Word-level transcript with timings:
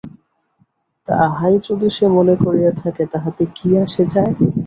তাহাই 1.05 1.55
যদি 1.65 1.87
সে 1.89 2.05
মনে 2.17 2.35
করিয়া 2.43 2.71
থাকে 2.81 3.03
তাহাতে 3.13 3.43
কী 3.55 3.69
আসে 3.83 4.03
যায়? 4.13 4.31